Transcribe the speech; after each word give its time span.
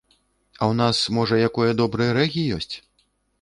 А 0.61 0.63
ў 0.71 0.77
нас, 0.79 1.01
можа, 1.17 1.39
якое 1.49 1.67
добрае 1.83 2.09
рэгі 2.19 2.47
ёсць? 2.57 2.73